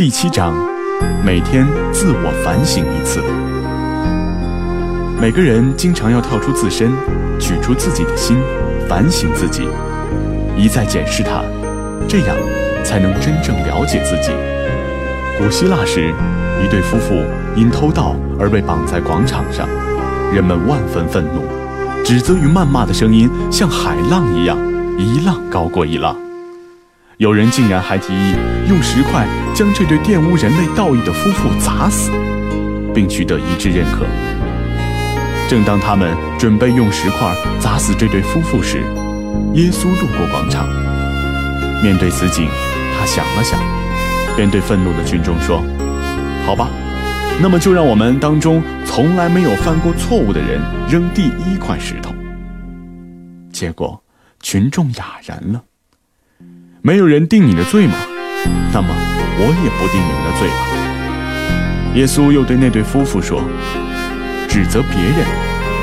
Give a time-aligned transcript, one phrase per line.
[0.00, 0.54] 第七章，
[1.22, 3.20] 每天自我反省一次。
[5.20, 6.90] 每个人经常要跳出自身，
[7.38, 8.38] 取出自己的心，
[8.88, 9.68] 反省自己，
[10.56, 11.42] 一再检视它，
[12.08, 12.34] 这样
[12.82, 14.32] 才能真正了解自己。
[15.36, 16.14] 古希腊时，
[16.64, 17.22] 一对夫妇
[17.54, 19.68] 因偷盗而被绑在广场上，
[20.32, 21.42] 人们万分愤怒，
[22.02, 24.56] 指责与谩骂的声音像海浪一样，
[24.96, 26.16] 一浪高过一浪。
[27.20, 28.34] 有人竟然还提议
[28.66, 32.10] 用石块将这对玷污人类道义的夫妇砸死，
[32.94, 34.06] 并取得一致认可。
[35.46, 38.78] 正当他们准备用石块砸死这对夫妇时，
[39.52, 40.66] 耶稣路过广场。
[41.82, 42.48] 面对此景，
[42.98, 43.60] 他想了想，
[44.34, 45.62] 便对愤怒的群众说
[46.46, 46.70] ：“好吧，
[47.38, 50.58] 那么就让我们当中从来没有犯过错误的人
[50.88, 52.14] 扔第一块石头。”
[53.52, 54.02] 结果，
[54.40, 55.62] 群众哑然了。
[56.82, 57.92] 没有人定你的罪吗？
[58.72, 61.94] 那么我也不定你们的罪吧。
[61.94, 63.42] 耶稣又对那对夫妇说
[64.48, 65.26] ：“指责别人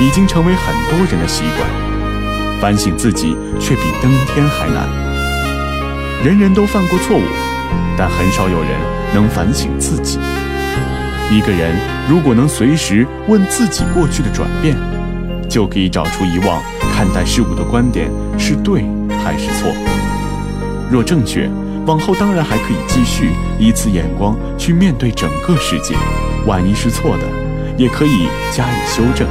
[0.00, 1.68] 已经成为很多人的习惯，
[2.58, 4.88] 反省自己却比登天还难。
[6.24, 7.22] 人人都犯过错误，
[7.98, 8.70] 但很少有人
[9.14, 10.18] 能反省自己。
[11.30, 11.76] 一个人
[12.08, 14.74] 如果能随时问自己过去的转变，
[15.50, 16.62] 就可以找出以往
[16.94, 18.82] 看待事物的观点是对
[19.22, 19.70] 还是错。”
[20.90, 21.50] 若正确，
[21.86, 25.94] 往后当然还可以继续以此眼光去面对整个世界；
[26.46, 27.24] 万一是错的，
[27.76, 29.28] 也可以加以修正。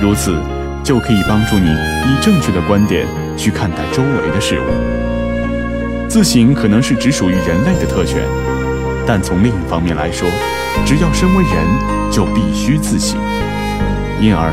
[0.00, 0.36] 如此，
[0.84, 6.08] 就可以帮助你以正确的观点去看待周围的事物。
[6.08, 8.22] 自省可能是只属于人类的特权，
[9.06, 10.28] 但从另一方面来说，
[10.84, 13.18] 只要身为人，就必须自省。
[14.20, 14.52] 因而，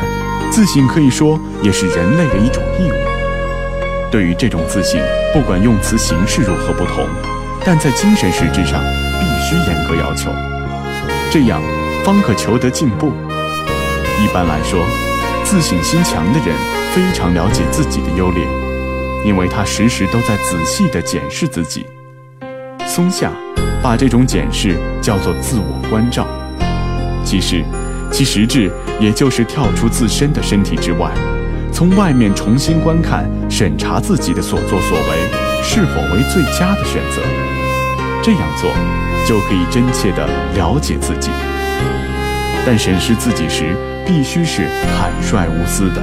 [0.50, 3.09] 自省可以说也是人类的一种义务。
[4.10, 5.00] 对于这种自信，
[5.32, 7.06] 不管用词形式如何不同，
[7.64, 8.82] 但在精神实质上
[9.20, 10.30] 必须严格要求，
[11.30, 11.62] 这样
[12.04, 13.12] 方可求得进步。
[14.22, 14.84] 一般来说，
[15.44, 16.56] 自省心强的人
[16.92, 18.44] 非常了解自己的优劣，
[19.24, 21.86] 因为他时时都在仔细地检视自己。
[22.86, 23.30] 松下
[23.80, 26.26] 把这种检视叫做自我关照，
[27.24, 27.64] 其实
[28.10, 31.12] 其实质也就是跳出自身的身体之外。
[31.72, 37.22] 从外面重新观看、审查自己的所作所为是否为最佳的选择，
[38.22, 38.70] 这样做
[39.26, 41.30] 就可以真切地了解自己。
[42.66, 43.74] 但审视自己时，
[44.06, 46.02] 必须是坦率无私的。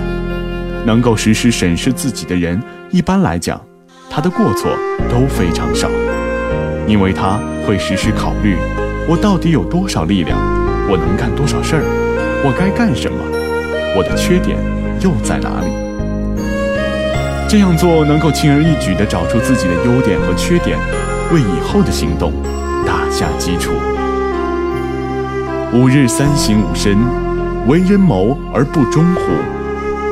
[0.85, 3.61] 能够实时审视自己的人，一般来讲，
[4.09, 4.72] 他的过错
[5.09, 5.89] 都非常少，
[6.88, 8.56] 因为他会时时考虑：
[9.07, 10.39] 我到底有多少力量？
[10.89, 11.83] 我能干多少事儿？
[12.44, 13.17] 我该干什么？
[13.95, 14.57] 我的缺点？
[15.02, 15.68] 又在哪里？
[17.50, 20.78] 这样做能够轻而易举地找出自己的优点和缺点，
[21.31, 22.34] 为以后的行动
[22.85, 23.72] 打下基础。
[25.74, 26.97] 吾日三省吾身：
[27.68, 29.22] 为人谋而不忠乎？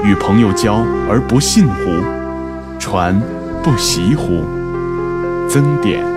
[0.07, 1.91] 与朋友交而不信乎？
[2.79, 3.21] 传
[3.61, 4.45] 不习乎？
[5.49, 6.14] 增点。